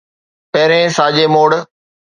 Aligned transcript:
پهرين 0.51 0.87
ساڄي 0.97 1.25
موڙ 1.33 1.49